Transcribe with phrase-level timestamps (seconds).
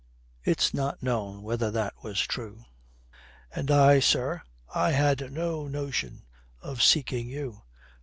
[0.43, 2.65] (It's not known whether that was true.)
[3.53, 4.41] "And I, sir
[4.73, 6.23] I had no notion
[6.59, 7.61] of seeking you."